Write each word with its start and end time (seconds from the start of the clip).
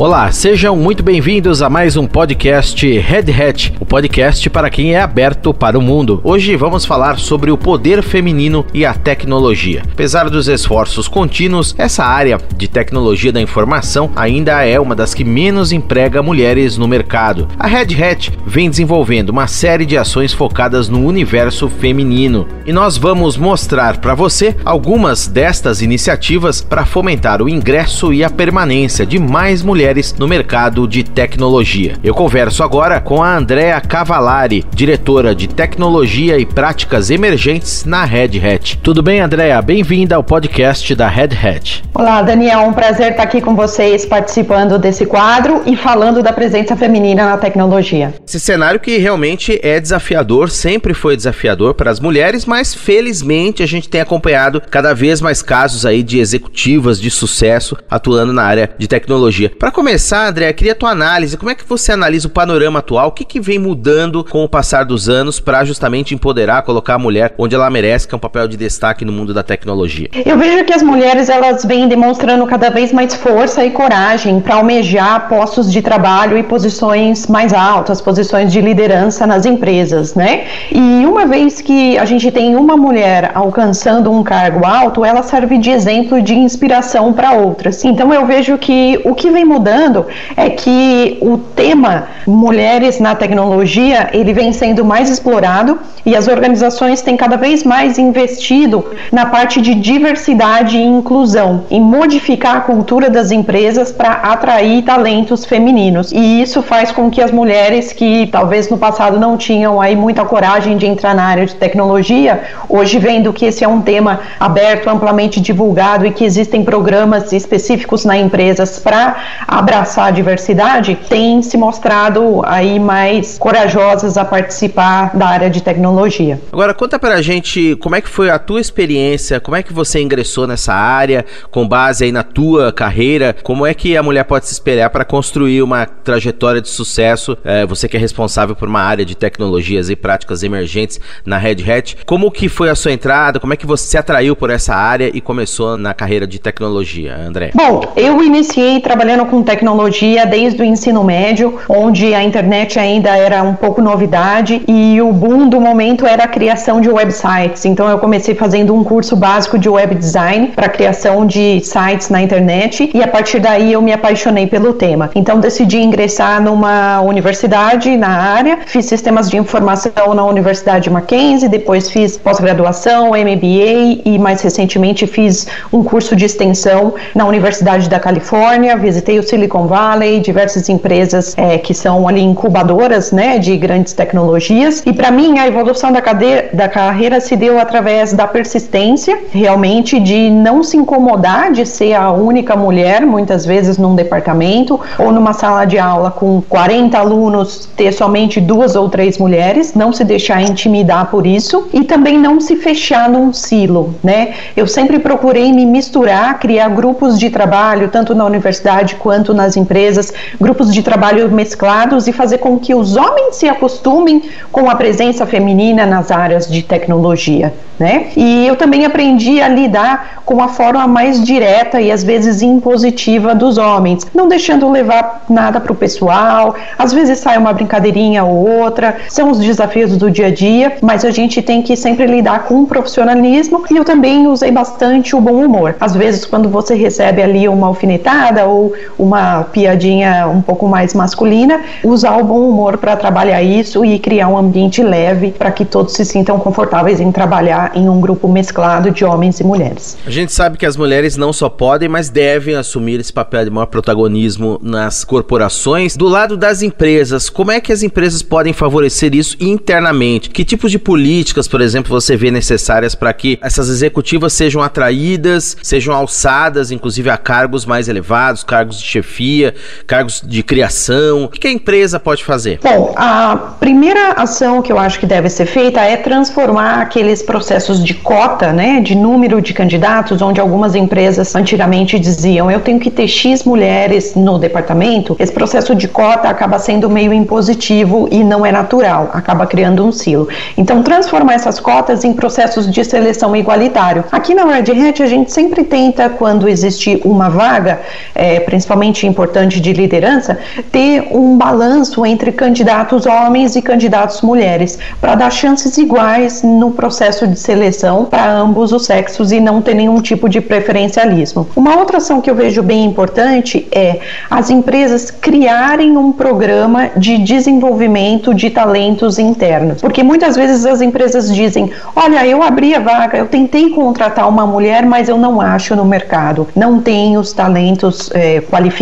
Olá, 0.00 0.32
sejam 0.32 0.74
muito 0.76 1.02
bem-vindos 1.02 1.60
a 1.60 1.68
mais 1.68 1.94
um 1.94 2.06
podcast 2.06 2.88
Red 3.00 3.30
Hat, 3.30 3.74
o 3.78 3.84
podcast 3.84 4.48
para 4.48 4.70
quem 4.70 4.94
é 4.94 5.02
aberto 5.02 5.52
para 5.52 5.78
o 5.78 5.82
mundo. 5.82 6.22
Hoje 6.24 6.56
vamos 6.56 6.86
falar 6.86 7.18
sobre 7.18 7.50
o 7.50 7.58
poder 7.58 8.02
feminino 8.02 8.64
e 8.72 8.86
a 8.86 8.94
tecnologia. 8.94 9.82
Apesar 9.92 10.30
dos 10.30 10.48
esforços 10.48 11.06
contínuos, 11.06 11.74
essa 11.76 12.02
área 12.02 12.38
de 12.56 12.66
tecnologia 12.66 13.30
da 13.30 13.42
informação 13.42 14.10
ainda 14.16 14.64
é 14.64 14.80
uma 14.80 14.96
das 14.96 15.12
que 15.12 15.22
menos 15.22 15.70
emprega 15.70 16.22
mulheres 16.22 16.78
no 16.78 16.88
mercado. 16.88 17.46
A 17.58 17.66
Red 17.66 18.02
Hat 18.02 18.32
vem 18.46 18.70
desenvolvendo 18.70 19.28
uma 19.28 19.48
série 19.48 19.84
de 19.84 19.98
ações 19.98 20.32
focadas 20.32 20.88
no 20.88 21.04
universo 21.04 21.68
feminino 21.68 22.48
e 22.64 22.72
nós 22.72 22.96
vamos 22.96 23.36
mostrar 23.36 23.98
para 23.98 24.14
você 24.14 24.56
algumas 24.64 25.26
destas 25.26 25.82
iniciativas 25.82 26.62
para 26.62 26.86
fomentar 26.86 27.42
o 27.42 27.50
ingresso 27.50 28.14
e 28.14 28.24
a 28.24 28.30
permanência 28.30 29.04
de 29.04 29.18
mais 29.18 29.62
mulheres 29.62 29.89
mulheres 29.90 30.14
no 30.16 30.28
mercado 30.28 30.86
de 30.86 31.02
tecnologia. 31.02 31.94
Eu 32.02 32.14
converso 32.14 32.62
agora 32.62 33.00
com 33.00 33.22
a 33.22 33.36
Andrea 33.36 33.80
Cavalari, 33.80 34.64
diretora 34.72 35.34
de 35.34 35.48
tecnologia 35.48 36.38
e 36.38 36.46
práticas 36.46 37.10
emergentes 37.10 37.84
na 37.84 38.04
Red 38.04 38.38
Hat. 38.38 38.78
Tudo 38.82 39.02
bem, 39.02 39.20
Andrea? 39.20 39.60
Bem-vinda 39.60 40.14
ao 40.14 40.22
podcast 40.22 40.94
da 40.94 41.08
Red 41.08 41.30
Hat. 41.42 41.82
Olá, 41.92 42.22
Daniel. 42.22 42.60
Um 42.60 42.72
prazer 42.72 43.10
estar 43.12 43.24
aqui 43.24 43.40
com 43.40 43.56
vocês 43.56 44.06
participando 44.06 44.78
desse 44.78 45.04
quadro 45.06 45.62
e 45.66 45.76
falando 45.76 46.22
da 46.22 46.32
presença 46.32 46.76
feminina 46.76 47.24
na 47.24 47.36
tecnologia. 47.36 48.14
Esse 48.26 48.38
cenário 48.38 48.78
que 48.78 48.96
realmente 48.96 49.58
é 49.62 49.80
desafiador, 49.80 50.50
sempre 50.50 50.94
foi 50.94 51.16
desafiador 51.16 51.74
para 51.74 51.90
as 51.90 51.98
mulheres, 51.98 52.46
mas 52.46 52.74
felizmente 52.74 53.62
a 53.62 53.66
gente 53.66 53.88
tem 53.88 54.00
acompanhado 54.00 54.62
cada 54.70 54.94
vez 54.94 55.20
mais 55.20 55.42
casos 55.42 55.84
aí 55.84 56.02
de 56.02 56.20
executivas 56.20 57.00
de 57.00 57.10
sucesso 57.10 57.76
atuando 57.90 58.32
na 58.32 58.44
área 58.44 58.70
de 58.78 58.86
tecnologia. 58.86 59.50
Para 59.58 59.72
começar, 59.80 60.28
André, 60.28 60.52
queria 60.52 60.72
a 60.72 60.74
tua 60.76 60.90
análise. 60.90 61.38
Como 61.38 61.50
é 61.50 61.54
que 61.54 61.66
você 61.66 61.92
analisa 61.92 62.28
o 62.28 62.30
panorama 62.30 62.80
atual? 62.80 63.08
O 63.08 63.12
que, 63.12 63.24
que 63.24 63.40
vem 63.40 63.58
mudando 63.58 64.22
com 64.22 64.44
o 64.44 64.48
passar 64.48 64.84
dos 64.84 65.08
anos 65.08 65.40
para 65.40 65.64
justamente 65.64 66.14
empoderar, 66.14 66.60
colocar 66.64 66.96
a 66.96 66.98
mulher 66.98 67.32
onde 67.38 67.54
ela 67.54 67.70
merece, 67.70 68.06
que 68.06 68.14
é 68.14 68.16
um 68.16 68.20
papel 68.20 68.46
de 68.46 68.58
destaque 68.58 69.06
no 69.06 69.10
mundo 69.12 69.32
da 69.32 69.42
tecnologia? 69.42 70.10
Eu 70.26 70.36
vejo 70.36 70.66
que 70.66 70.74
as 70.74 70.82
mulheres 70.82 71.30
elas 71.30 71.64
vêm 71.64 71.88
demonstrando 71.88 72.46
cada 72.46 72.68
vez 72.68 72.92
mais 72.92 73.14
força 73.14 73.64
e 73.64 73.70
coragem 73.70 74.38
para 74.42 74.56
almejar 74.56 75.30
postos 75.30 75.72
de 75.72 75.80
trabalho 75.80 76.36
e 76.36 76.42
posições 76.42 77.26
mais 77.26 77.54
altas, 77.54 78.02
posições 78.02 78.52
de 78.52 78.60
liderança 78.60 79.26
nas 79.26 79.46
empresas, 79.46 80.14
né? 80.14 80.44
E 80.70 81.06
uma 81.06 81.24
vez 81.24 81.62
que 81.62 81.96
a 81.96 82.04
gente 82.04 82.30
tem 82.30 82.54
uma 82.54 82.76
mulher 82.76 83.30
alcançando 83.34 84.12
um 84.12 84.22
cargo 84.22 84.66
alto, 84.66 85.06
ela 85.06 85.22
serve 85.22 85.56
de 85.56 85.70
exemplo 85.70 86.20
de 86.20 86.34
inspiração 86.34 87.14
para 87.14 87.32
outras. 87.32 87.82
Então 87.82 88.12
eu 88.12 88.26
vejo 88.26 88.58
que 88.58 89.00
o 89.06 89.14
que 89.14 89.30
vem 89.30 89.46
mudando 89.46 89.69
mudando 89.70 90.06
é 90.36 90.50
que 90.50 91.18
o 91.20 91.38
tema 91.38 92.08
mulheres 92.26 92.98
na 92.98 93.14
tecnologia 93.14 94.10
ele 94.12 94.32
vem 94.32 94.52
sendo 94.52 94.84
mais 94.84 95.08
explorado 95.08 95.78
e 96.04 96.16
as 96.16 96.26
organizações 96.28 97.02
têm 97.02 97.16
cada 97.16 97.36
vez 97.36 97.62
mais 97.62 97.98
investido 97.98 98.84
na 99.12 99.26
parte 99.26 99.60
de 99.60 99.74
diversidade 99.74 100.76
e 100.76 100.82
inclusão, 100.82 101.64
em 101.70 101.80
modificar 101.80 102.56
a 102.56 102.60
cultura 102.60 103.08
das 103.08 103.30
empresas 103.30 103.92
para 103.92 104.10
atrair 104.10 104.82
talentos 104.82 105.44
femininos. 105.44 106.12
E 106.12 106.42
isso 106.42 106.62
faz 106.62 106.90
com 106.90 107.10
que 107.10 107.20
as 107.20 107.30
mulheres 107.30 107.92
que 107.92 108.28
talvez 108.32 108.68
no 108.68 108.78
passado 108.78 109.18
não 109.18 109.36
tinham 109.36 109.80
aí 109.80 109.94
muita 109.94 110.24
coragem 110.24 110.76
de 110.76 110.86
entrar 110.86 111.14
na 111.14 111.24
área 111.24 111.46
de 111.46 111.54
tecnologia, 111.54 112.42
hoje 112.68 112.98
vendo 112.98 113.32
que 113.32 113.44
esse 113.44 113.62
é 113.62 113.68
um 113.68 113.80
tema 113.80 114.20
aberto, 114.38 114.88
amplamente 114.88 115.40
divulgado 115.40 116.06
e 116.06 116.10
que 116.10 116.24
existem 116.24 116.64
programas 116.64 117.32
específicos 117.32 118.04
na 118.04 118.16
empresas 118.16 118.78
para 118.78 119.16
abraçar 119.60 120.08
a 120.08 120.10
diversidade, 120.10 120.98
têm 121.08 121.42
se 121.42 121.56
mostrado 121.56 122.42
aí 122.44 122.80
mais 122.80 123.38
corajosas 123.38 124.16
a 124.16 124.24
participar 124.24 125.16
da 125.16 125.28
área 125.28 125.50
de 125.50 125.62
tecnologia. 125.62 126.40
Agora 126.52 126.74
conta 126.74 126.98
pra 126.98 127.20
gente 127.22 127.76
como 127.76 127.94
é 127.94 128.00
que 128.00 128.08
foi 128.08 128.30
a 128.30 128.38
tua 128.38 128.60
experiência, 128.60 129.38
como 129.38 129.56
é 129.56 129.62
que 129.62 129.72
você 129.72 130.00
ingressou 130.00 130.46
nessa 130.46 130.74
área, 130.74 131.24
com 131.50 131.66
base 131.68 132.04
aí 132.04 132.12
na 132.12 132.22
tua 132.22 132.72
carreira, 132.72 133.36
como 133.42 133.66
é 133.66 133.74
que 133.74 133.96
a 133.96 134.02
mulher 134.02 134.24
pode 134.24 134.46
se 134.46 134.52
espelhar 134.52 134.90
para 134.90 135.04
construir 135.04 135.62
uma 135.62 135.86
trajetória 135.86 136.60
de 136.60 136.68
sucesso, 136.68 137.36
é, 137.44 137.66
você 137.66 137.86
que 137.88 137.96
é 137.96 138.00
responsável 138.00 138.56
por 138.56 138.68
uma 138.68 138.80
área 138.80 139.04
de 139.04 139.14
tecnologias 139.14 139.90
e 139.90 139.96
práticas 139.96 140.42
emergentes 140.42 140.98
na 141.24 141.36
Red 141.36 141.70
Hat, 141.70 141.98
como 142.06 142.30
que 142.30 142.48
foi 142.48 142.70
a 142.70 142.74
sua 142.74 142.92
entrada, 142.92 143.38
como 143.38 143.52
é 143.52 143.56
que 143.56 143.66
você 143.66 143.86
se 143.86 143.98
atraiu 143.98 144.34
por 144.34 144.50
essa 144.50 144.74
área 144.74 145.10
e 145.12 145.20
começou 145.20 145.76
na 145.76 145.92
carreira 145.92 146.26
de 146.26 146.38
tecnologia, 146.38 147.16
André? 147.16 147.50
Bom, 147.54 147.92
eu 147.96 148.22
iniciei 148.22 148.80
trabalhando 148.80 149.26
com 149.26 149.39
tecnologia 149.42 150.26
desde 150.26 150.62
o 150.62 150.64
ensino 150.64 151.02
médio, 151.04 151.58
onde 151.68 152.14
a 152.14 152.22
internet 152.22 152.78
ainda 152.78 153.16
era 153.16 153.42
um 153.42 153.54
pouco 153.54 153.80
novidade 153.80 154.62
e 154.66 155.00
o 155.00 155.12
boom 155.12 155.48
do 155.48 155.60
momento 155.60 156.06
era 156.06 156.24
a 156.24 156.28
criação 156.28 156.80
de 156.80 156.88
websites. 156.88 157.64
Então 157.64 157.88
eu 157.88 157.98
comecei 157.98 158.34
fazendo 158.34 158.74
um 158.74 158.82
curso 158.82 159.16
básico 159.16 159.58
de 159.58 159.68
web 159.68 159.94
design 159.94 160.48
para 160.48 160.68
criação 160.68 161.26
de 161.26 161.60
sites 161.60 162.08
na 162.08 162.22
internet 162.22 162.90
e 162.92 163.02
a 163.02 163.08
partir 163.08 163.38
daí 163.40 163.72
eu 163.72 163.82
me 163.82 163.92
apaixonei 163.92 164.46
pelo 164.46 164.72
tema. 164.72 165.10
Então 165.14 165.40
decidi 165.40 165.78
ingressar 165.78 166.42
numa 166.42 167.00
universidade 167.00 167.96
na 167.96 168.08
área, 168.08 168.58
fiz 168.66 168.86
sistemas 168.86 169.30
de 169.30 169.36
informação 169.36 170.14
na 170.14 170.24
Universidade 170.24 170.90
Mackenzie, 170.90 171.48
depois 171.48 171.90
fiz 171.90 172.16
pós-graduação, 172.16 173.10
MBA 173.10 174.02
e 174.04 174.18
mais 174.18 174.40
recentemente 174.40 175.06
fiz 175.06 175.46
um 175.72 175.82
curso 175.82 176.14
de 176.14 176.24
extensão 176.24 176.94
na 177.14 177.24
Universidade 177.26 177.88
da 177.88 177.98
Califórnia, 177.98 178.76
visitei 178.76 179.18
o 179.18 179.22
Silicon 179.30 179.68
Valley, 179.68 180.18
diversas 180.18 180.68
empresas 180.68 181.38
é, 181.38 181.56
que 181.56 181.72
são 181.72 182.08
ali 182.08 182.20
incubadoras 182.20 183.12
né, 183.12 183.38
de 183.38 183.56
grandes 183.56 183.92
tecnologias. 183.92 184.82
E 184.84 184.92
para 184.92 185.12
mim, 185.12 185.38
a 185.38 185.46
evolução 185.46 185.92
da, 185.92 186.02
cadeira, 186.02 186.48
da 186.52 186.68
carreira 186.68 187.20
se 187.20 187.36
deu 187.36 187.60
através 187.60 188.12
da 188.12 188.26
persistência, 188.26 189.16
realmente, 189.30 190.00
de 190.00 190.30
não 190.30 190.64
se 190.64 190.76
incomodar 190.76 191.52
de 191.52 191.64
ser 191.64 191.94
a 191.94 192.10
única 192.10 192.56
mulher, 192.56 193.06
muitas 193.06 193.46
vezes 193.46 193.78
num 193.78 193.94
departamento 193.94 194.80
ou 194.98 195.12
numa 195.12 195.32
sala 195.32 195.64
de 195.64 195.78
aula 195.78 196.10
com 196.10 196.42
40 196.48 196.98
alunos, 196.98 197.68
ter 197.76 197.92
somente 197.92 198.40
duas 198.40 198.74
ou 198.74 198.88
três 198.88 199.16
mulheres, 199.16 199.74
não 199.74 199.92
se 199.92 200.04
deixar 200.04 200.42
intimidar 200.42 201.08
por 201.08 201.24
isso 201.24 201.68
e 201.72 201.84
também 201.84 202.18
não 202.18 202.40
se 202.40 202.56
fechar 202.56 203.08
num 203.08 203.32
silo, 203.32 203.94
né? 204.02 204.34
Eu 204.56 204.66
sempre 204.66 204.98
procurei 204.98 205.52
me 205.52 205.64
misturar, 205.64 206.38
criar 206.40 206.68
grupos 206.70 207.16
de 207.16 207.30
trabalho, 207.30 207.88
tanto 207.88 208.12
na 208.12 208.24
universidade 208.24 208.96
quanto 208.96 209.19
tanto 209.20 209.34
nas 209.34 209.54
empresas, 209.54 210.12
grupos 210.40 210.72
de 210.72 210.82
trabalho 210.82 211.30
mesclados 211.30 212.08
e 212.08 212.12
fazer 212.12 212.38
com 212.38 212.58
que 212.58 212.74
os 212.74 212.96
homens 212.96 213.36
se 213.36 213.46
acostumem 213.46 214.22
com 214.50 214.70
a 214.70 214.74
presença 214.74 215.26
feminina 215.26 215.84
nas 215.84 216.10
áreas 216.10 216.50
de 216.50 216.62
tecnologia. 216.62 217.52
Né? 217.78 218.08
E 218.14 218.46
eu 218.46 218.56
também 218.56 218.84
aprendi 218.84 219.40
a 219.40 219.48
lidar 219.48 220.22
com 220.26 220.42
a 220.42 220.48
forma 220.48 220.86
mais 220.86 221.24
direta 221.24 221.80
e 221.80 221.90
às 221.90 222.04
vezes 222.04 222.42
impositiva 222.42 223.34
dos 223.34 223.56
homens, 223.56 224.06
não 224.14 224.28
deixando 224.28 224.70
levar 224.70 225.24
nada 225.30 225.58
para 225.58 225.72
o 225.72 225.74
pessoal. 225.74 226.54
Às 226.78 226.92
vezes 226.92 227.20
sai 227.20 227.38
uma 227.38 227.54
brincadeirinha 227.54 228.22
ou 228.22 228.46
outra, 228.46 228.96
são 229.08 229.30
os 229.30 229.38
desafios 229.38 229.96
do 229.96 230.10
dia 230.10 230.26
a 230.26 230.30
dia, 230.30 230.76
mas 230.82 231.06
a 231.06 231.10
gente 231.10 231.40
tem 231.40 231.62
que 231.62 231.74
sempre 231.74 232.04
lidar 232.04 232.44
com 232.44 232.62
o 232.62 232.66
profissionalismo. 232.66 233.64
E 233.70 233.76
eu 233.78 233.84
também 233.84 234.26
usei 234.26 234.50
bastante 234.50 235.16
o 235.16 235.20
bom 235.20 235.42
humor. 235.42 235.74
Às 235.80 235.96
vezes, 235.96 236.26
quando 236.26 236.50
você 236.50 236.74
recebe 236.74 237.22
ali 237.22 237.48
uma 237.48 237.66
alfinetada 237.66 238.44
ou 238.44 238.74
uma 238.98 239.09
uma 239.10 239.42
piadinha 239.42 240.28
um 240.28 240.40
pouco 240.40 240.68
mais 240.68 240.94
masculina, 240.94 241.60
usar 241.82 242.16
o 242.16 242.24
bom 242.24 242.48
humor 242.48 242.78
para 242.78 242.96
trabalhar 242.96 243.42
isso 243.42 243.84
e 243.84 243.98
criar 243.98 244.28
um 244.28 244.38
ambiente 244.38 244.82
leve 244.82 245.32
para 245.32 245.50
que 245.50 245.64
todos 245.64 245.94
se 245.94 246.04
sintam 246.04 246.38
confortáveis 246.38 247.00
em 247.00 247.10
trabalhar 247.10 247.72
em 247.74 247.88
um 247.88 248.00
grupo 248.00 248.28
mesclado 248.28 248.92
de 248.92 249.04
homens 249.04 249.40
e 249.40 249.44
mulheres. 249.44 249.98
A 250.06 250.10
gente 250.10 250.32
sabe 250.32 250.56
que 250.56 250.64
as 250.64 250.76
mulheres 250.76 251.16
não 251.16 251.32
só 251.32 251.48
podem, 251.48 251.88
mas 251.88 252.08
devem 252.08 252.54
assumir 252.54 253.00
esse 253.00 253.12
papel 253.12 253.44
de 253.44 253.50
maior 253.50 253.66
protagonismo 253.66 254.60
nas 254.62 255.02
corporações. 255.02 255.96
Do 255.96 256.06
lado 256.06 256.36
das 256.36 256.62
empresas, 256.62 257.28
como 257.28 257.50
é 257.50 257.60
que 257.60 257.72
as 257.72 257.82
empresas 257.82 258.22
podem 258.22 258.52
favorecer 258.52 259.12
isso 259.14 259.36
internamente? 259.40 260.30
Que 260.30 260.44
tipos 260.44 260.70
de 260.70 260.78
políticas, 260.78 261.48
por 261.48 261.60
exemplo, 261.60 261.90
você 261.90 262.16
vê 262.16 262.30
necessárias 262.30 262.94
para 262.94 263.12
que 263.12 263.38
essas 263.42 263.68
executivas 263.68 264.32
sejam 264.32 264.62
atraídas, 264.62 265.56
sejam 265.62 265.94
alçadas, 265.94 266.70
inclusive 266.70 267.10
a 267.10 267.16
cargos 267.16 267.66
mais 267.66 267.88
elevados, 267.88 268.44
cargos 268.44 268.78
de 268.78 268.84
chefia? 269.02 269.54
cargos 269.86 270.22
de 270.24 270.42
criação? 270.42 271.24
O 271.24 271.28
que 271.28 271.46
a 271.46 271.52
empresa 271.52 271.98
pode 271.98 272.24
fazer? 272.24 272.60
Bom, 272.62 272.92
a 272.96 273.54
primeira 273.58 274.12
ação 274.12 274.62
que 274.62 274.72
eu 274.72 274.78
acho 274.78 274.98
que 274.98 275.06
deve 275.06 275.28
ser 275.28 275.46
feita 275.46 275.80
é 275.80 275.96
transformar 275.96 276.80
aqueles 276.80 277.22
processos 277.22 277.82
de 277.82 277.94
cota, 277.94 278.52
né, 278.52 278.80
de 278.80 278.94
número 278.94 279.40
de 279.40 279.52
candidatos, 279.52 280.22
onde 280.22 280.40
algumas 280.40 280.74
empresas 280.74 281.34
antigamente 281.34 281.98
diziam 281.98 282.50
eu 282.50 282.60
tenho 282.60 282.78
que 282.78 282.90
ter 282.90 283.08
X 283.08 283.44
mulheres 283.44 284.14
no 284.14 284.38
departamento. 284.38 285.16
Esse 285.18 285.32
processo 285.32 285.74
de 285.74 285.88
cota 285.88 286.28
acaba 286.28 286.58
sendo 286.58 286.88
meio 286.88 287.12
impositivo 287.12 288.08
e 288.10 288.22
não 288.22 288.44
é 288.44 288.52
natural, 288.52 289.10
acaba 289.12 289.46
criando 289.46 289.84
um 289.84 289.92
silo. 289.92 290.28
Então, 290.56 290.82
transformar 290.82 291.34
essas 291.34 291.58
cotas 291.58 292.04
em 292.04 292.12
processos 292.12 292.70
de 292.70 292.84
seleção 292.84 293.34
igualitário. 293.34 294.04
Aqui 294.12 294.34
na 294.34 294.44
Red 294.44 294.88
Hat, 294.88 295.02
a 295.02 295.06
gente 295.06 295.32
sempre 295.32 295.64
tenta, 295.64 296.08
quando 296.08 296.48
existe 296.48 297.00
uma 297.04 297.28
vaga, 297.28 297.80
é, 298.14 298.40
principalmente 298.40 298.89
extremamente 298.90 299.06
importante 299.06 299.60
de 299.60 299.72
liderança 299.72 300.38
ter 300.70 301.08
um 301.12 301.36
balanço 301.36 302.04
entre 302.04 302.32
candidatos 302.32 303.06
homens 303.06 303.56
e 303.56 303.62
candidatos 303.62 304.20
mulheres, 304.22 304.78
para 305.00 305.14
dar 305.14 305.30
chances 305.30 305.78
iguais 305.78 306.42
no 306.42 306.72
processo 306.72 307.26
de 307.26 307.38
seleção 307.38 308.04
para 308.04 308.30
ambos 308.30 308.72
os 308.72 308.84
sexos 308.84 309.32
e 309.32 309.40
não 309.40 309.62
ter 309.62 309.74
nenhum 309.74 310.00
tipo 310.00 310.28
de 310.28 310.40
preferencialismo. 310.40 311.46
Uma 311.54 311.76
outra 311.76 311.98
ação 311.98 312.20
que 312.20 312.30
eu 312.30 312.34
vejo 312.34 312.62
bem 312.62 312.84
importante 312.84 313.66
é 313.70 314.00
as 314.30 314.50
empresas 314.50 315.10
criarem 315.10 315.96
um 315.96 316.12
programa 316.12 316.90
de 316.96 317.18
desenvolvimento 317.18 318.34
de 318.34 318.50
talentos 318.50 319.18
internos, 319.18 319.80
porque 319.80 320.02
muitas 320.02 320.36
vezes 320.36 320.66
as 320.66 320.80
empresas 320.80 321.34
dizem: 321.34 321.70
Olha, 321.94 322.26
eu 322.26 322.42
abri 322.42 322.74
a 322.74 322.80
vaga, 322.80 323.18
eu 323.18 323.26
tentei 323.26 323.70
contratar 323.70 324.28
uma 324.28 324.46
mulher, 324.46 324.84
mas 324.84 325.08
eu 325.08 325.18
não 325.18 325.40
acho 325.40 325.76
no 325.76 325.84
mercado, 325.84 326.48
não 326.56 326.80
tem 326.80 327.16
os 327.16 327.32
talentos 327.32 328.10
é, 328.14 328.40
qualificados, 328.40 328.79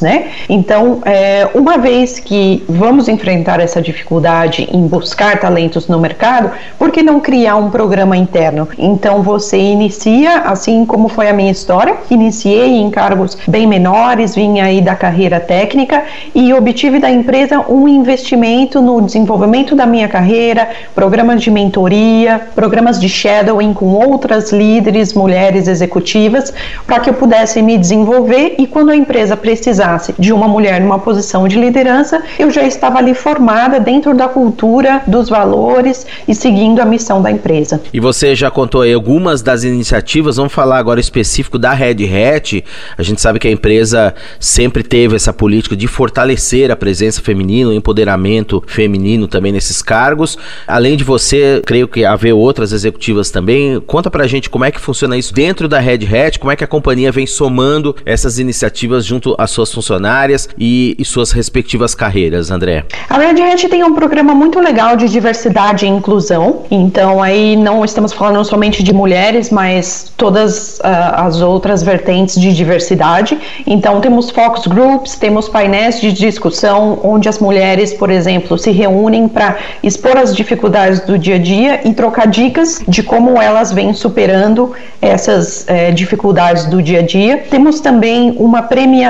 né? 0.00 0.30
Então, 0.48 1.00
é, 1.04 1.48
uma 1.54 1.78
vez 1.78 2.18
que 2.18 2.62
vamos 2.68 3.08
enfrentar 3.08 3.60
essa 3.60 3.80
dificuldade 3.80 4.68
em 4.72 4.86
buscar 4.86 5.38
talentos 5.38 5.88
no 5.88 5.98
mercado, 5.98 6.50
por 6.78 6.90
que 6.90 7.02
não 7.02 7.20
criar 7.20 7.56
um 7.56 7.70
programa 7.70 8.16
interno? 8.16 8.68
Então, 8.78 9.22
você 9.22 9.58
inicia, 9.58 10.38
assim 10.40 10.84
como 10.84 11.08
foi 11.08 11.28
a 11.28 11.32
minha 11.32 11.50
história, 11.50 11.96
iniciei 12.10 12.78
em 12.78 12.90
cargos 12.90 13.36
bem 13.46 13.66
menores, 13.66 14.34
vim 14.34 14.60
aí 14.60 14.80
da 14.80 14.94
carreira 14.94 15.40
técnica 15.40 16.04
e 16.34 16.52
obtive 16.52 16.98
da 16.98 17.10
empresa 17.10 17.64
um 17.68 17.88
investimento 17.88 18.80
no 18.80 19.00
desenvolvimento 19.00 19.74
da 19.74 19.86
minha 19.86 20.08
carreira, 20.08 20.68
programas 20.94 21.42
de 21.42 21.50
mentoria, 21.50 22.40
programas 22.54 23.00
de 23.00 23.08
shadowing 23.08 23.72
com 23.74 23.86
outras 23.86 24.52
líderes, 24.52 25.12
mulheres 25.12 25.68
executivas, 25.68 26.52
para 26.86 27.00
que 27.00 27.10
eu 27.10 27.14
pudesse 27.14 27.62
me 27.62 27.76
desenvolver 27.76 28.56
e 28.58 28.66
quando 28.66 28.90
a 28.90 28.96
empresa 28.96 29.31
precisasse 29.36 30.14
de 30.18 30.32
uma 30.32 30.48
mulher 30.48 30.80
numa 30.80 30.98
posição 30.98 31.46
de 31.48 31.58
liderança, 31.58 32.22
eu 32.38 32.50
já 32.50 32.62
estava 32.62 32.98
ali 32.98 33.14
formada 33.14 33.80
dentro 33.80 34.14
da 34.14 34.28
cultura, 34.28 35.02
dos 35.06 35.28
valores 35.28 36.06
e 36.26 36.34
seguindo 36.34 36.80
a 36.80 36.84
missão 36.84 37.22
da 37.22 37.30
empresa. 37.30 37.80
E 37.92 38.00
você 38.00 38.34
já 38.34 38.50
contou 38.50 38.82
aí 38.82 38.92
algumas 38.92 39.42
das 39.42 39.64
iniciativas, 39.64 40.36
vamos 40.36 40.52
falar 40.52 40.78
agora 40.78 41.00
específico 41.00 41.58
da 41.58 41.72
Red 41.72 41.96
Hat. 42.04 42.64
A 42.96 43.02
gente 43.02 43.20
sabe 43.20 43.38
que 43.38 43.48
a 43.48 43.50
empresa 43.50 44.14
sempre 44.38 44.82
teve 44.82 45.16
essa 45.16 45.32
política 45.32 45.76
de 45.76 45.86
fortalecer 45.86 46.70
a 46.70 46.76
presença 46.76 47.20
feminina, 47.20 47.70
o 47.70 47.72
empoderamento 47.72 48.62
feminino 48.66 49.26
também 49.26 49.52
nesses 49.52 49.82
cargos. 49.82 50.38
Além 50.66 50.96
de 50.96 51.04
você, 51.04 51.62
creio 51.64 51.88
que 51.88 52.04
haver 52.04 52.32
outras 52.32 52.72
executivas 52.72 53.30
também. 53.30 53.80
Conta 53.80 54.10
pra 54.10 54.26
gente 54.26 54.50
como 54.50 54.64
é 54.64 54.70
que 54.70 54.80
funciona 54.80 55.16
isso 55.16 55.32
dentro 55.32 55.68
da 55.68 55.78
Red 55.78 56.06
Hat, 56.06 56.38
como 56.38 56.50
é 56.50 56.56
que 56.56 56.64
a 56.64 56.66
companhia 56.66 57.12
vem 57.12 57.26
somando 57.26 57.94
essas 58.04 58.38
iniciativas 58.38 59.04
junto 59.12 59.34
às 59.36 59.50
suas 59.50 59.70
funcionárias 59.70 60.48
e, 60.58 60.96
e 60.98 61.04
suas 61.04 61.32
respectivas 61.32 61.94
carreiras, 61.94 62.50
André. 62.50 62.84
A 63.10 63.18
Red 63.18 63.42
Hat 63.42 63.68
tem 63.68 63.84
um 63.84 63.94
programa 63.94 64.34
muito 64.34 64.58
legal 64.58 64.96
de 64.96 65.06
diversidade 65.06 65.84
e 65.84 65.88
inclusão. 65.88 66.62
Então 66.70 67.22
aí 67.22 67.54
não 67.54 67.84
estamos 67.84 68.12
falando 68.12 68.42
somente 68.44 68.82
de 68.82 68.92
mulheres, 68.94 69.50
mas 69.50 70.10
todas 70.16 70.78
uh, 70.78 70.82
as 71.26 71.42
outras 71.42 71.82
vertentes 71.82 72.40
de 72.40 72.54
diversidade. 72.54 73.38
Então 73.66 74.00
temos 74.00 74.30
focus 74.30 74.66
groups, 74.66 75.16
temos 75.16 75.46
painéis 75.46 76.00
de 76.00 76.10
discussão 76.10 76.98
onde 77.02 77.28
as 77.28 77.38
mulheres, 77.38 77.92
por 77.92 78.08
exemplo, 78.08 78.56
se 78.56 78.70
reúnem 78.70 79.28
para 79.28 79.58
expor 79.82 80.16
as 80.16 80.34
dificuldades 80.34 81.00
do 81.00 81.18
dia 81.18 81.34
a 81.34 81.38
dia 81.38 81.80
e 81.84 81.92
trocar 81.92 82.26
dicas 82.26 82.82
de 82.88 83.02
como 83.02 83.40
elas 83.40 83.72
vêm 83.72 83.92
superando 83.92 84.72
essas 85.02 85.68
eh, 85.68 85.90
dificuldades 85.90 86.64
do 86.66 86.80
dia 86.80 87.00
a 87.00 87.02
dia. 87.02 87.44
Temos 87.50 87.80
também 87.80 88.34
uma 88.38 88.62
premiação 88.62 89.01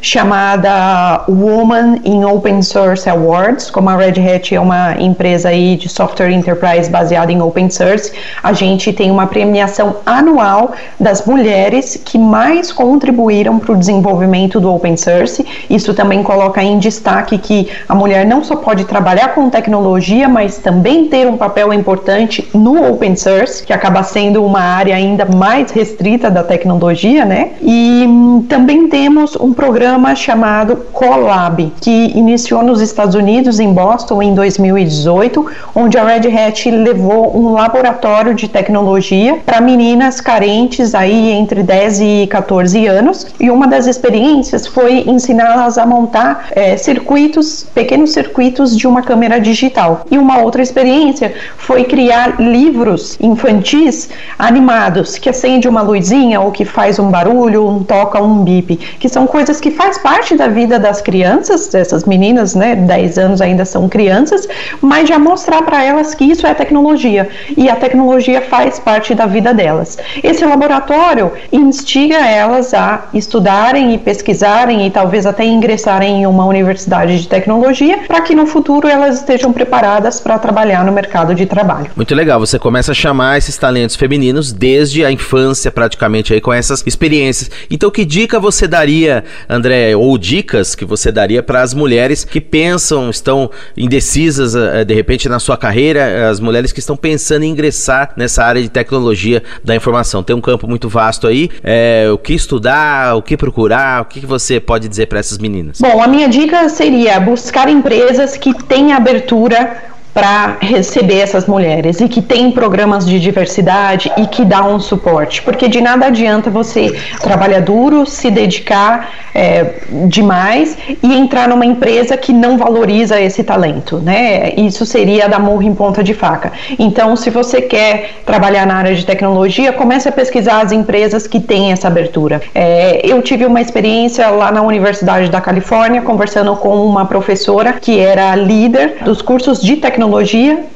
chamada 0.00 1.24
Woman 1.28 2.00
in 2.04 2.24
Open 2.24 2.62
Source 2.62 3.08
Awards, 3.08 3.70
como 3.70 3.88
a 3.88 3.96
Red 3.96 4.20
Hat 4.20 4.54
é 4.54 4.60
uma 4.60 4.94
empresa 5.00 5.48
aí 5.48 5.76
de 5.76 5.88
software 5.88 6.30
enterprise 6.30 6.90
baseada 6.90 7.32
em 7.32 7.40
open 7.40 7.70
source, 7.70 8.12
a 8.42 8.52
gente 8.52 8.92
tem 8.92 9.10
uma 9.10 9.26
premiação 9.26 9.96
anual 10.04 10.72
das 10.98 11.24
mulheres 11.26 12.00
que 12.04 12.18
mais 12.18 12.72
contribuíram 12.72 13.58
para 13.58 13.72
o 13.72 13.76
desenvolvimento 13.76 14.60
do 14.60 14.72
open 14.72 14.96
source. 14.96 15.44
Isso 15.68 15.94
também 15.94 16.22
coloca 16.22 16.62
em 16.62 16.78
destaque 16.78 17.38
que 17.38 17.68
a 17.88 17.94
mulher 17.94 18.26
não 18.26 18.44
só 18.44 18.56
pode 18.56 18.84
trabalhar 18.84 19.34
com 19.34 19.48
tecnologia, 19.48 20.28
mas 20.28 20.58
também 20.58 21.08
ter 21.08 21.26
um 21.26 21.36
papel 21.36 21.72
importante 21.72 22.48
no 22.54 22.90
open 22.90 23.16
source, 23.16 23.64
que 23.64 23.72
acaba 23.72 24.02
sendo 24.02 24.44
uma 24.44 24.60
área 24.60 24.94
ainda 24.94 25.24
mais 25.24 25.70
restrita 25.70 26.30
da 26.30 26.42
tecnologia, 26.42 27.24
né? 27.24 27.52
E 27.62 28.04
hum, 28.06 28.44
também 28.48 28.88
temos 28.88 29.23
um 29.40 29.52
programa 29.52 30.14
chamado 30.14 30.76
Colab, 30.92 31.72
que 31.80 32.12
iniciou 32.14 32.62
nos 32.62 32.80
Estados 32.80 33.14
Unidos, 33.14 33.58
em 33.58 33.72
Boston, 33.72 34.22
em 34.22 34.34
2018, 34.34 35.46
onde 35.74 35.96
a 35.96 36.04
Red 36.04 36.28
Hat 36.28 36.70
levou 36.70 37.36
um 37.36 37.52
laboratório 37.52 38.34
de 38.34 38.48
tecnologia 38.48 39.38
para 39.46 39.60
meninas 39.60 40.20
carentes 40.20 40.94
aí 40.94 41.30
entre 41.30 41.62
10 41.62 42.00
e 42.00 42.26
14 42.30 42.86
anos. 42.86 43.26
E 43.40 43.50
uma 43.50 43.66
das 43.66 43.86
experiências 43.86 44.66
foi 44.66 45.04
ensiná-las 45.06 45.78
a 45.78 45.86
montar 45.86 46.48
é, 46.52 46.76
circuitos, 46.76 47.66
pequenos 47.74 48.12
circuitos 48.12 48.76
de 48.76 48.86
uma 48.86 49.02
câmera 49.02 49.40
digital. 49.40 50.04
E 50.10 50.18
uma 50.18 50.38
outra 50.38 50.62
experiência 50.62 51.34
foi 51.56 51.84
criar 51.84 52.40
livros 52.40 53.16
infantis 53.20 54.10
animados 54.38 55.16
que 55.16 55.28
acende 55.28 55.66
uma 55.66 55.80
luzinha 55.82 56.40
ou 56.40 56.52
que 56.52 56.64
faz 56.64 56.98
um 56.98 57.10
barulho, 57.10 57.66
um 57.66 57.82
toca, 57.82 58.22
um 58.22 58.42
bip, 58.44 58.76
que 58.76 59.08
são 59.14 59.28
coisas 59.28 59.60
que 59.60 59.70
faz 59.70 59.96
parte 59.96 60.36
da 60.36 60.48
vida 60.48 60.76
das 60.76 61.00
crianças, 61.00 61.68
dessas 61.68 62.04
meninas, 62.04 62.56
né, 62.56 62.74
10 62.74 63.16
anos 63.16 63.40
ainda 63.40 63.64
são 63.64 63.88
crianças, 63.88 64.48
mas 64.80 65.08
já 65.08 65.20
mostrar 65.20 65.62
para 65.62 65.84
elas 65.84 66.14
que 66.14 66.24
isso 66.24 66.44
é 66.48 66.52
tecnologia 66.52 67.28
e 67.56 67.70
a 67.70 67.76
tecnologia 67.76 68.42
faz 68.42 68.80
parte 68.80 69.14
da 69.14 69.26
vida 69.26 69.54
delas. 69.54 69.96
Esse 70.20 70.44
laboratório 70.44 71.30
instiga 71.52 72.16
elas 72.16 72.74
a 72.74 73.06
estudarem 73.14 73.94
e 73.94 73.98
pesquisarem 73.98 74.84
e 74.84 74.90
talvez 74.90 75.26
até 75.26 75.44
ingressarem 75.44 76.22
em 76.22 76.26
uma 76.26 76.44
universidade 76.44 77.20
de 77.20 77.28
tecnologia 77.28 77.98
para 78.08 78.20
que 78.20 78.34
no 78.34 78.48
futuro 78.48 78.88
elas 78.88 79.18
estejam 79.18 79.52
preparadas 79.52 80.18
para 80.18 80.40
trabalhar 80.40 80.84
no 80.84 80.90
mercado 80.90 81.36
de 81.36 81.46
trabalho. 81.46 81.86
Muito 81.94 82.16
legal, 82.16 82.40
você 82.40 82.58
começa 82.58 82.90
a 82.90 82.94
chamar 82.94 83.38
esses 83.38 83.56
talentos 83.56 83.94
femininos 83.94 84.52
desde 84.52 85.04
a 85.04 85.12
infância 85.12 85.70
praticamente 85.70 86.34
aí 86.34 86.40
com 86.40 86.52
essas 86.52 86.82
experiências. 86.84 87.48
Então 87.70 87.92
que 87.92 88.04
dica 88.04 88.40
você 88.40 88.66
daria, 88.66 89.03
André, 89.48 89.96
ou 89.96 90.16
dicas 90.18 90.74
que 90.74 90.84
você 90.84 91.10
daria 91.10 91.42
para 91.42 91.62
as 91.62 91.74
mulheres 91.74 92.24
que 92.24 92.40
pensam, 92.40 93.10
estão 93.10 93.50
indecisas 93.76 94.54
eh, 94.54 94.84
de 94.84 94.94
repente 94.94 95.28
na 95.28 95.38
sua 95.38 95.56
carreira, 95.56 96.28
as 96.30 96.40
mulheres 96.40 96.72
que 96.72 96.80
estão 96.80 96.96
pensando 96.96 97.44
em 97.44 97.50
ingressar 97.50 98.12
nessa 98.16 98.44
área 98.44 98.62
de 98.62 98.68
tecnologia 98.68 99.42
da 99.62 99.74
informação? 99.74 100.22
Tem 100.22 100.34
um 100.34 100.40
campo 100.40 100.66
muito 100.66 100.88
vasto 100.88 101.26
aí, 101.26 101.50
é, 101.62 102.08
o 102.12 102.18
que 102.18 102.34
estudar, 102.34 103.16
o 103.16 103.22
que 103.22 103.36
procurar, 103.36 104.02
o 104.02 104.04
que 104.04 104.24
você 104.24 104.60
pode 104.60 104.88
dizer 104.88 105.06
para 105.06 105.18
essas 105.18 105.38
meninas? 105.38 105.80
Bom, 105.80 106.02
a 106.02 106.06
minha 106.06 106.28
dica 106.28 106.68
seria 106.68 107.18
buscar 107.20 107.68
empresas 107.68 108.36
que 108.36 108.54
têm 108.64 108.92
abertura 108.92 109.93
para 110.14 110.58
receber 110.60 111.18
essas 111.18 111.46
mulheres 111.46 112.00
e 112.00 112.08
que 112.08 112.22
tem 112.22 112.52
programas 112.52 113.04
de 113.04 113.18
diversidade 113.18 114.10
e 114.16 114.28
que 114.28 114.44
dá 114.44 114.64
um 114.64 114.78
suporte, 114.78 115.42
porque 115.42 115.66
de 115.68 115.80
nada 115.80 116.06
adianta 116.06 116.48
você 116.48 116.94
trabalhar 117.20 117.60
duro, 117.60 118.06
se 118.06 118.30
dedicar 118.30 119.10
é, 119.34 119.72
demais 120.06 120.78
e 121.02 121.12
entrar 121.12 121.48
numa 121.48 121.66
empresa 121.66 122.16
que 122.16 122.32
não 122.32 122.56
valoriza 122.56 123.20
esse 123.20 123.42
talento, 123.42 123.98
né? 123.98 124.54
Isso 124.56 124.86
seria 124.86 125.28
dar 125.28 125.40
murro 125.40 125.62
em 125.62 125.74
ponta 125.74 126.04
de 126.04 126.14
faca. 126.14 126.52
Então, 126.78 127.16
se 127.16 127.30
você 127.30 127.60
quer 127.60 128.10
trabalhar 128.24 128.64
na 128.64 128.76
área 128.76 128.94
de 128.94 129.04
tecnologia, 129.04 129.72
comece 129.72 130.08
a 130.08 130.12
pesquisar 130.12 130.60
as 130.60 130.70
empresas 130.70 131.26
que 131.26 131.40
têm 131.40 131.72
essa 131.72 131.88
abertura. 131.88 132.40
É, 132.54 133.00
eu 133.04 133.20
tive 133.20 133.44
uma 133.44 133.60
experiência 133.60 134.28
lá 134.28 134.52
na 134.52 134.62
Universidade 134.62 135.28
da 135.28 135.40
Califórnia, 135.40 136.02
conversando 136.02 136.54
com 136.54 136.86
uma 136.86 137.04
professora 137.04 137.72
que 137.72 137.98
era 137.98 138.36
líder 138.36 138.98
dos 139.04 139.20
cursos 139.20 139.60
de 139.60 139.76
tecnologia 139.76 140.03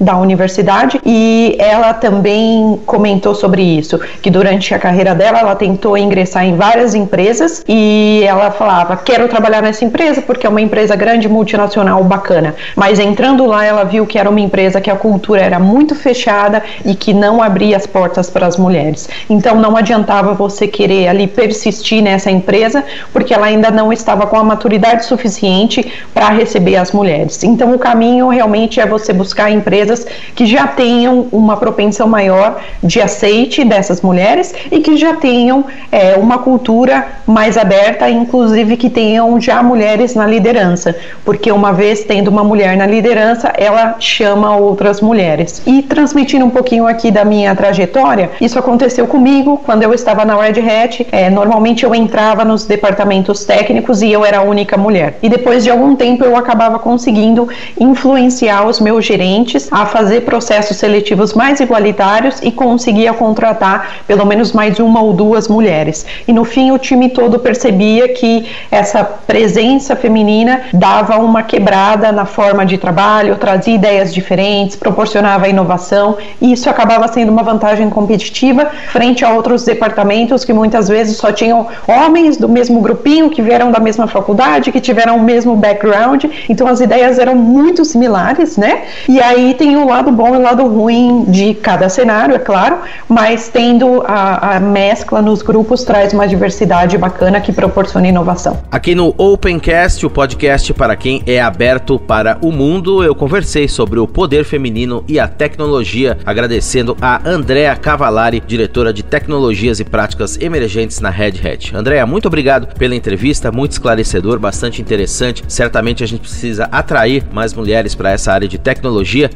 da 0.00 0.16
universidade 0.16 1.00
e 1.04 1.56
ela 1.58 1.94
também 1.94 2.80
comentou 2.86 3.34
sobre 3.34 3.62
isso, 3.62 3.98
que 4.22 4.30
durante 4.30 4.74
a 4.74 4.78
carreira 4.78 5.14
dela 5.14 5.38
ela 5.40 5.54
tentou 5.54 5.96
ingressar 5.96 6.44
em 6.44 6.56
várias 6.56 6.94
empresas 6.94 7.64
e 7.68 8.22
ela 8.26 8.50
falava: 8.50 8.96
quero 8.96 9.28
trabalhar 9.28 9.62
nessa 9.62 9.84
empresa 9.84 10.22
porque 10.22 10.46
é 10.46 10.50
uma 10.50 10.60
empresa 10.60 10.96
grande, 10.96 11.28
multinacional, 11.28 12.02
bacana. 12.04 12.54
Mas 12.74 12.98
entrando 12.98 13.46
lá, 13.46 13.64
ela 13.64 13.84
viu 13.84 14.06
que 14.06 14.18
era 14.18 14.28
uma 14.28 14.40
empresa 14.40 14.80
que 14.80 14.90
a 14.90 14.96
cultura 14.96 15.40
era 15.40 15.58
muito 15.58 15.94
fechada 15.94 16.62
e 16.84 16.94
que 16.94 17.12
não 17.12 17.42
abria 17.42 17.76
as 17.76 17.86
portas 17.86 18.30
para 18.30 18.46
as 18.46 18.56
mulheres. 18.56 19.08
Então 19.28 19.56
não 19.56 19.76
adiantava 19.76 20.34
você 20.34 20.66
querer 20.66 21.08
ali 21.08 21.26
persistir 21.26 22.02
nessa 22.02 22.30
empresa 22.30 22.84
porque 23.12 23.34
ela 23.34 23.46
ainda 23.46 23.70
não 23.70 23.92
estava 23.92 24.26
com 24.26 24.36
a 24.36 24.44
maturidade 24.44 25.04
suficiente 25.04 25.92
para 26.12 26.28
receber 26.28 26.76
as 26.76 26.92
mulheres. 26.92 27.42
Então 27.42 27.74
o 27.74 27.78
caminho 27.78 28.28
realmente 28.28 28.80
é 28.80 28.86
você 28.86 29.12
buscar 29.18 29.50
empresas 29.50 30.06
que 30.34 30.46
já 30.46 30.66
tenham 30.66 31.26
uma 31.30 31.56
propensão 31.56 32.08
maior 32.08 32.60
de 32.82 33.00
aceite 33.00 33.64
dessas 33.64 34.00
mulheres 34.00 34.54
e 34.70 34.80
que 34.80 34.96
já 34.96 35.14
tenham 35.14 35.64
é, 35.90 36.14
uma 36.14 36.38
cultura 36.38 37.06
mais 37.26 37.58
aberta, 37.58 38.08
inclusive 38.08 38.76
que 38.76 38.88
tenham 38.88 39.40
já 39.40 39.62
mulheres 39.62 40.14
na 40.14 40.26
liderança, 40.26 40.94
porque 41.24 41.50
uma 41.52 41.72
vez 41.72 42.04
tendo 42.04 42.28
uma 42.28 42.44
mulher 42.44 42.76
na 42.76 42.86
liderança, 42.86 43.52
ela 43.56 43.96
chama 43.98 44.56
outras 44.56 45.00
mulheres. 45.00 45.60
E 45.66 45.82
transmitindo 45.82 46.44
um 46.44 46.50
pouquinho 46.50 46.86
aqui 46.86 47.10
da 47.10 47.24
minha 47.24 47.54
trajetória, 47.54 48.30
isso 48.40 48.58
aconteceu 48.58 49.06
comigo 49.06 49.60
quando 49.64 49.82
eu 49.82 49.92
estava 49.92 50.24
na 50.24 50.40
Red 50.40 50.60
Hat. 50.60 51.06
É, 51.10 51.28
normalmente 51.28 51.84
eu 51.84 51.94
entrava 51.94 52.44
nos 52.44 52.64
departamentos 52.64 53.44
técnicos 53.44 54.02
e 54.02 54.10
eu 54.10 54.24
era 54.24 54.38
a 54.38 54.42
única 54.42 54.76
mulher. 54.76 55.18
E 55.22 55.28
depois 55.28 55.64
de 55.64 55.70
algum 55.70 55.96
tempo 55.96 56.24
eu 56.24 56.36
acabava 56.36 56.78
conseguindo 56.78 57.48
influenciar 57.78 58.66
os 58.66 58.80
meus 58.80 59.04
gerentes 59.08 59.68
a 59.72 59.86
fazer 59.86 60.20
processos 60.20 60.76
seletivos 60.76 61.32
mais 61.32 61.60
igualitários 61.60 62.40
e 62.42 62.52
conseguia 62.52 63.12
contratar 63.12 64.02
pelo 64.06 64.24
menos 64.24 64.52
mais 64.52 64.78
uma 64.78 65.00
ou 65.00 65.12
duas 65.12 65.48
mulheres. 65.48 66.06
E 66.26 66.32
no 66.32 66.44
fim 66.44 66.70
o 66.70 66.78
time 66.78 67.08
todo 67.08 67.38
percebia 67.38 68.08
que 68.10 68.46
essa 68.70 69.02
presença 69.02 69.96
feminina 69.96 70.62
dava 70.72 71.16
uma 71.16 71.42
quebrada 71.42 72.12
na 72.12 72.26
forma 72.26 72.64
de 72.66 72.76
trabalho, 72.76 73.36
trazia 73.36 73.74
ideias 73.74 74.12
diferentes, 74.12 74.76
proporcionava 74.76 75.48
inovação 75.48 76.18
e 76.40 76.52
isso 76.52 76.68
acabava 76.68 77.08
sendo 77.08 77.32
uma 77.32 77.42
vantagem 77.42 77.88
competitiva 77.88 78.66
frente 78.92 79.24
a 79.24 79.30
outros 79.30 79.64
departamentos 79.64 80.44
que 80.44 80.52
muitas 80.52 80.88
vezes 80.88 81.16
só 81.16 81.32
tinham 81.32 81.66
homens 81.86 82.36
do 82.36 82.48
mesmo 82.48 82.80
grupinho 82.80 83.30
que 83.30 83.40
vieram 83.40 83.70
da 83.70 83.80
mesma 83.80 84.06
faculdade, 84.06 84.70
que 84.70 84.80
tiveram 84.80 85.16
o 85.16 85.22
mesmo 85.22 85.56
background, 85.56 86.24
então 86.48 86.66
as 86.66 86.80
ideias 86.80 87.18
eram 87.18 87.34
muito 87.34 87.84
similares, 87.84 88.56
né? 88.56 88.82
E 89.08 89.20
aí 89.20 89.54
tem 89.54 89.76
o 89.76 89.86
lado 89.86 90.10
bom 90.10 90.34
e 90.34 90.38
o 90.38 90.42
lado 90.42 90.66
ruim 90.66 91.24
de 91.28 91.54
cada 91.54 91.88
cenário, 91.88 92.34
é 92.34 92.38
claro, 92.38 92.78
mas 93.08 93.48
tendo 93.48 94.02
a, 94.06 94.56
a 94.56 94.60
mescla 94.60 95.20
nos 95.20 95.42
grupos 95.42 95.84
traz 95.84 96.12
uma 96.12 96.26
diversidade 96.26 96.96
bacana 96.96 97.40
que 97.40 97.52
proporciona 97.52 98.08
inovação. 98.08 98.58
Aqui 98.70 98.94
no 98.94 99.14
Opencast, 99.16 100.04
o 100.04 100.10
podcast 100.10 100.72
para 100.74 100.96
quem 100.96 101.22
é 101.26 101.40
aberto 101.40 101.98
para 101.98 102.38
o 102.42 102.50
mundo, 102.50 103.02
eu 103.02 103.14
conversei 103.14 103.68
sobre 103.68 103.98
o 103.98 104.06
poder 104.06 104.44
feminino 104.44 105.04
e 105.06 105.18
a 105.18 105.28
tecnologia, 105.28 106.18
agradecendo 106.24 106.96
a 107.00 107.20
Andrea 107.28 107.74
Cavalari, 107.76 108.42
diretora 108.46 108.92
de 108.92 109.02
tecnologias 109.02 109.80
e 109.80 109.84
práticas 109.84 110.38
emergentes 110.40 111.00
na 111.00 111.10
Red 111.10 111.34
Hat. 111.44 111.76
Andrea, 111.76 112.06
muito 112.06 112.26
obrigado 112.26 112.74
pela 112.74 112.94
entrevista, 112.94 113.52
muito 113.52 113.72
esclarecedor, 113.72 114.38
bastante 114.38 114.80
interessante. 114.80 115.42
Certamente 115.48 116.02
a 116.02 116.06
gente 116.06 116.20
precisa 116.20 116.68
atrair 116.70 117.24
mais 117.32 117.54
mulheres 117.54 117.94
para 117.94 118.10
essa 118.10 118.32
área 118.32 118.48
de 118.48 118.58
tecnologia. 118.58 118.87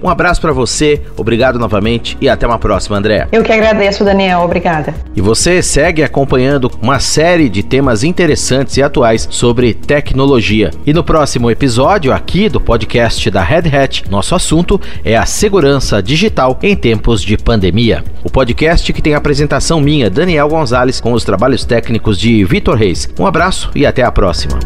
Um 0.03 0.09
abraço 0.09 0.41
para 0.41 0.53
você, 0.53 1.01
obrigado 1.17 1.59
novamente 1.59 2.17
e 2.21 2.29
até 2.29 2.47
uma 2.47 2.59
próxima, 2.59 2.97
Andrea. 2.97 3.29
Eu 3.33 3.43
que 3.43 3.53
agradeço, 3.53 4.05
Daniel, 4.05 4.41
obrigada. 4.41 4.95
E 5.15 5.21
você 5.21 5.63
segue 5.63 6.03
acompanhando 6.03 6.71
uma 6.81 7.01
série 7.01 7.49
de 7.49 7.63
temas 7.63 8.05
interessantes 8.05 8.77
e 8.77 8.83
atuais 8.83 9.29
sobre 9.31 9.75
tecnologia. 9.75 10.71
E 10.87 10.93
no 10.93 11.05
próximo 11.05 11.51
episódio 11.51 12.13
aqui 12.13 12.49
do 12.49 12.61
podcast 12.61 13.31
da 13.31 13.43
Red 13.43 13.69
Hat, 13.75 14.05
nosso 14.11 14.35
assunto 14.35 14.81
é 15.05 15.17
a 15.17 15.27
segurança 15.27 16.03
digital 16.03 16.59
em 16.63 16.77
tempos 16.77 17.23
de 17.23 17.37
pandemia. 17.37 18.05
O 18.25 18.31
podcast 18.31 18.93
que 18.93 19.03
tem 19.03 19.15
a 19.15 19.19
apresentação 19.19 19.81
minha, 19.81 20.11
Daniel 20.11 20.49
Gonzalez, 20.49 21.01
com 21.01 21.13
os 21.13 21.25
trabalhos 21.25 21.65
técnicos 21.65 22.19
de 22.19 22.45
Vitor 22.45 22.77
Reis. 22.77 23.09
Um 23.19 23.27
abraço 23.27 23.71
e 23.75 23.87
até 23.87 24.03
a 24.03 24.13
próxima. 24.13 24.59